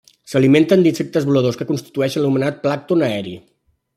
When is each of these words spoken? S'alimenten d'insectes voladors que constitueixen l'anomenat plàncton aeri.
S'alimenten 0.31 0.85
d'insectes 0.85 1.27
voladors 1.31 1.59
que 1.59 1.67
constitueixen 1.73 2.25
l'anomenat 2.25 2.59
plàncton 2.67 3.07
aeri. 3.13 3.37